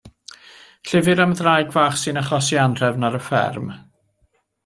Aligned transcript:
Llyfr 0.91 1.21
am 1.25 1.35
ddraig 1.41 1.69
fach 1.75 1.99
sy'n 2.03 2.21
achosi 2.21 2.59
anrhefn 2.63 3.07
ar 3.11 3.19
y 3.21 3.23
fferm. 3.27 3.69